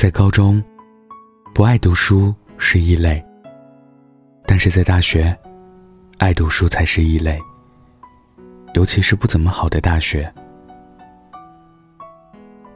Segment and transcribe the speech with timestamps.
[0.00, 0.64] 在高中，
[1.52, 3.22] 不爱读书是异类；
[4.46, 5.38] 但是在大学，
[6.16, 7.38] 爱读书才是异类。
[8.72, 10.32] 尤其是不怎么好的大学，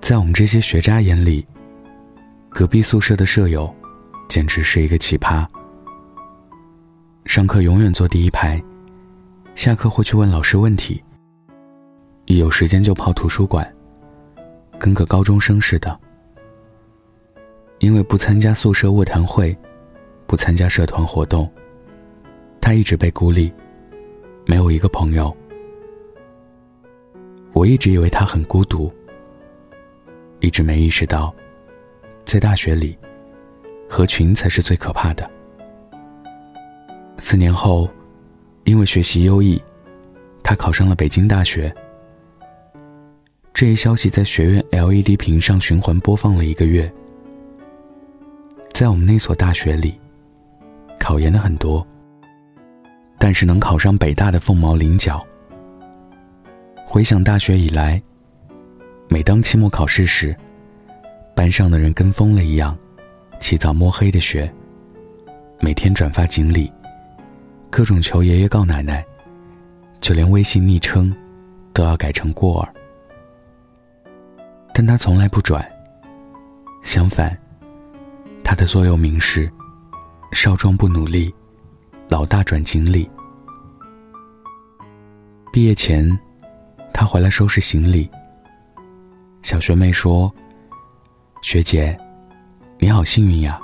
[0.00, 1.46] 在我们这些学渣眼里，
[2.48, 3.70] 隔壁宿舍的舍友，
[4.26, 5.46] 简直是一个奇葩。
[7.26, 8.58] 上课永远坐第一排，
[9.54, 11.04] 下课会去问老师问题，
[12.24, 13.70] 一有时间就泡图书馆，
[14.78, 16.00] 跟个高中生似的。
[17.80, 19.56] 因为不参加宿舍卧谈会，
[20.26, 21.50] 不参加社团活动，
[22.60, 23.50] 他一直被孤立，
[24.46, 25.34] 没有一个朋友。
[27.54, 28.92] 我一直以为他很孤独，
[30.40, 31.34] 一直没意识到，
[32.24, 32.96] 在大学里，
[33.88, 35.28] 合群才是最可怕的。
[37.18, 37.88] 四年后，
[38.64, 39.60] 因为学习优异，
[40.42, 41.74] 他考上了北京大学。
[43.54, 46.90] 这一消息在学院 LED 屏上循环播放了一个月。
[48.80, 50.00] 在我们那所大学里，
[50.98, 51.86] 考研的很多，
[53.18, 55.22] 但是能考上北大的凤毛麟角。
[56.86, 58.02] 回想大学以来，
[59.06, 60.34] 每当期末考试时，
[61.36, 62.74] 班上的人跟疯了一样，
[63.38, 64.50] 起早摸黑的学，
[65.60, 66.72] 每天转发锦鲤，
[67.68, 69.04] 各种求爷爷告奶奶，
[70.00, 71.14] 就连微信昵称
[71.74, 72.72] 都要改成过儿。
[74.72, 75.70] 但他从来不转，
[76.82, 77.38] 相反。
[78.50, 79.48] 他的座右铭是
[80.34, 81.32] ：“少壮不努力，
[82.08, 83.08] 老大转锦鲤。”
[85.52, 86.18] 毕业前，
[86.92, 88.10] 他回来收拾行李。
[89.42, 90.34] 小学妹说
[91.42, 91.96] ：“学姐，
[92.80, 93.56] 你好幸运呀，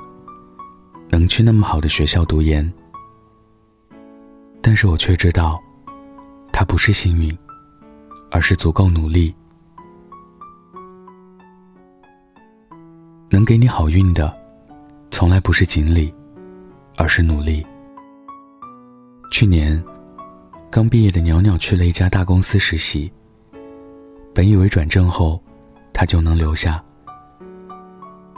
[1.09, 2.73] 能去那么好的学校读研。”
[4.63, 5.61] 但是我却知道，
[6.53, 7.37] 他不是幸运，
[8.31, 9.35] 而是足够努力。
[13.31, 14.36] 能给你好运的。
[15.17, 16.13] 从来不是锦鲤，
[16.99, 17.67] 而是努力。
[19.33, 19.83] 去年，
[20.71, 23.11] 刚毕业的袅袅去了一家大公司实习。
[24.35, 25.43] 本以为转正后，
[25.95, 26.85] 他就能留下。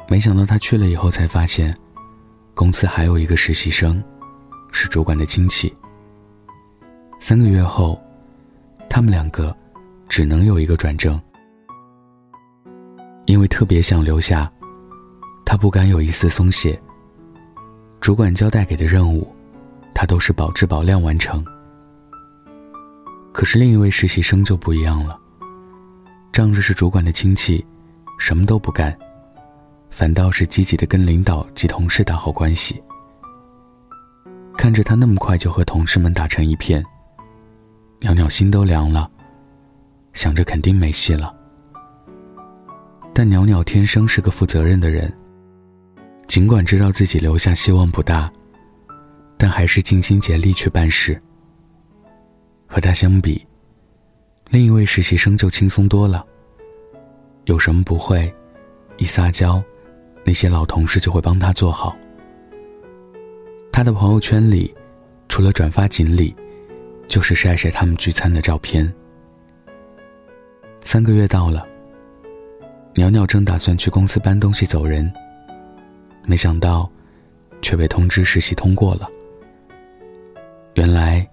[0.06, 1.74] 没想到他去了以后才发现，
[2.54, 4.00] 公司还有一个实习生，
[4.70, 5.76] 是主管的亲戚。
[7.18, 8.00] 三个月后，
[8.88, 9.52] 他们两个
[10.08, 11.20] 只能有一个转正。
[13.26, 14.48] 因为特别想留下。
[15.48, 16.78] 他不敢有一丝松懈。
[18.02, 19.26] 主管交代给的任务，
[19.94, 21.42] 他都是保质保量完成。
[23.32, 25.18] 可是另一位实习生就不一样了，
[26.34, 27.64] 仗着是主管的亲戚，
[28.18, 28.94] 什么都不干，
[29.88, 32.82] 反倒是积极的跟领导及同事打好关系。
[34.54, 36.84] 看着他那么快就和同事们打成一片，
[38.00, 39.10] 袅袅心都凉了，
[40.12, 41.34] 想着肯定没戏了。
[43.14, 45.10] 但袅袅天生是个负责任的人。
[46.28, 48.30] 尽管知道自己留下希望不大，
[49.38, 51.20] 但还是尽心竭力去办事。
[52.66, 53.44] 和他相比，
[54.50, 56.24] 另一位实习生就轻松多了。
[57.46, 58.32] 有什么不会，
[58.98, 59.62] 一撒娇，
[60.22, 61.96] 那些老同事就会帮他做好。
[63.72, 64.74] 他的朋友圈里，
[65.28, 66.34] 除了转发锦鲤，
[67.08, 68.92] 就是晒晒他们聚餐的照片。
[70.82, 71.66] 三个月到了，
[72.94, 75.10] 袅袅正打算去公司搬东西走人。
[76.28, 76.86] 没想到，
[77.62, 79.08] 却被通知实习通过了。
[80.74, 81.26] 原来，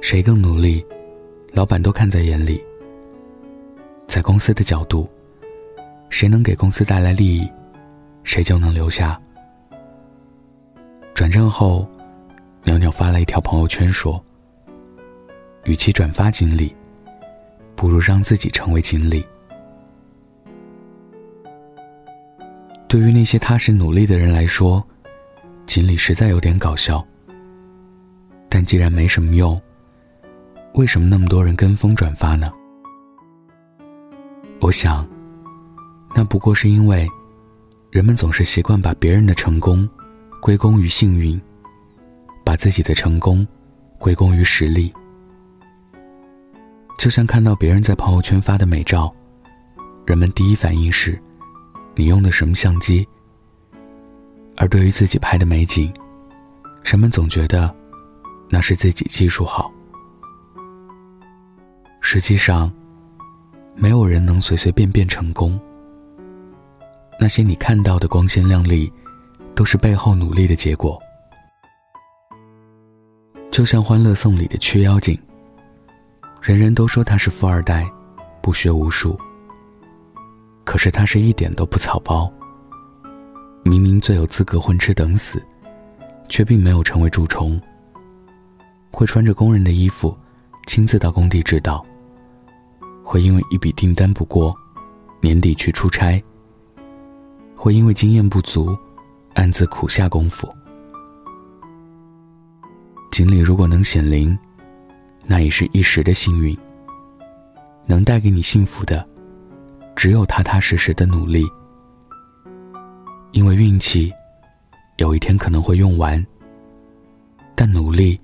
[0.00, 0.84] 谁更努力，
[1.52, 2.60] 老板都看在眼里。
[4.08, 5.08] 在公司的角度，
[6.10, 7.48] 谁能给公司带来利益，
[8.24, 9.20] 谁就能留下。
[11.14, 11.88] 转正后，
[12.64, 14.20] 袅袅发了一条朋友圈说
[15.62, 16.74] ：“与其转发锦鲤，
[17.76, 19.24] 不如让自己成为锦鲤。”
[22.96, 24.82] 对于那些踏实努力的人来说，
[25.66, 27.06] 锦鲤实在有点搞笑。
[28.48, 29.60] 但既然没什么用，
[30.72, 32.50] 为什么那么多人跟风转发呢？
[34.62, 35.06] 我想，
[36.14, 37.06] 那不过是因为，
[37.90, 39.86] 人们总是习惯把别人的成功
[40.40, 41.38] 归功于幸运，
[42.46, 43.46] 把自己的成功
[43.98, 44.90] 归功于实力。
[46.96, 49.14] 就像看到别人在朋友圈发的美照，
[50.06, 51.22] 人们第一反应是。
[51.98, 53.08] 你用的什么相机？
[54.54, 55.92] 而对于自己拍的美景，
[56.84, 57.74] 人们总觉得
[58.50, 59.72] 那是自己技术好。
[62.02, 62.70] 实际上，
[63.74, 65.58] 没有人能随随便便成功。
[67.18, 68.92] 那些你看到的光鲜亮丽，
[69.54, 71.00] 都是背后努力的结果。
[73.50, 75.18] 就像《欢乐颂》里的缺妖精，
[76.42, 77.90] 人人都说他是富二代，
[78.42, 79.18] 不学无术。
[80.66, 82.30] 可是他是一点都不草包，
[83.62, 85.40] 明明最有资格混吃等死，
[86.28, 87.58] 却并没有成为蛀虫。
[88.90, 90.14] 会穿着工人的衣服，
[90.66, 91.86] 亲自到工地指导。
[93.04, 94.52] 会因为一笔订单不过，
[95.20, 96.20] 年底去出差。
[97.54, 98.76] 会因为经验不足，
[99.34, 100.52] 暗自苦下功夫。
[103.12, 104.36] 锦鲤如果能显灵，
[105.24, 106.58] 那也是一时的幸运。
[107.86, 109.08] 能带给你幸福的，
[109.96, 111.44] 只有踏踏实实的努力。
[113.32, 114.12] 因为运气，
[114.98, 116.24] 有一天可能会用完，
[117.54, 118.18] 但努力，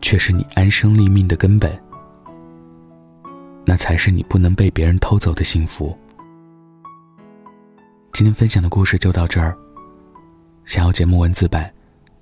[0.00, 1.76] 却是你安身立命的根本。
[3.64, 5.96] 那才是你不能被别人偷走的幸福。
[8.12, 9.56] 今天分享的故事就到这儿。
[10.64, 11.72] 想要节目文字版，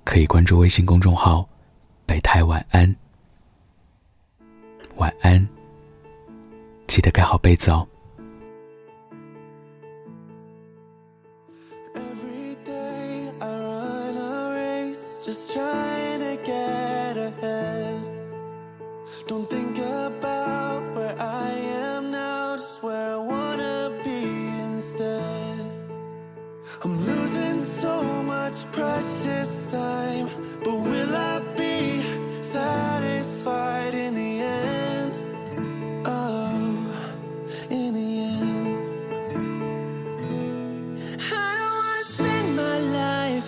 [0.03, 1.47] 可以关注微信公众号
[2.05, 2.93] “北太晚安”。
[4.97, 5.47] 晚安，
[6.87, 7.87] 记得盖好被子哦。
[28.59, 30.29] Much precious time,
[30.63, 32.03] but will I be
[32.41, 35.13] satisfied in the end?
[36.05, 37.15] Oh,
[37.69, 38.77] in the end.
[41.31, 43.47] I don't wanna spend my life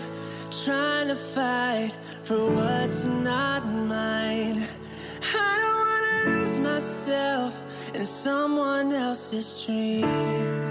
[0.64, 1.94] trying to fight
[2.24, 4.68] for what's not mine.
[5.34, 7.62] I don't wanna lose myself
[7.94, 10.71] in someone else's dream.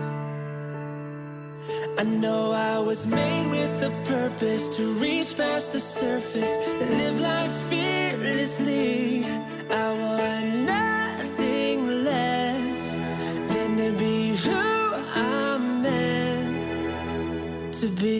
[2.01, 7.53] I know I was made with a purpose to reach past the surface live life
[7.69, 9.27] fearlessly.
[9.69, 12.93] I want nothing less
[13.53, 18.20] than to be who I'm meant to be.